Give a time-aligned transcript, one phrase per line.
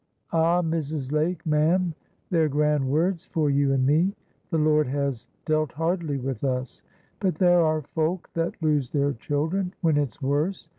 [0.33, 0.63] Ah!
[0.63, 1.11] Mrs.
[1.11, 1.93] Lake, ma'am,
[2.31, 4.15] they're grand words for you and me.
[4.49, 6.81] The Lord has dealt hardly with us,
[7.19, 10.69] but there are folk that lose their children when it's worse.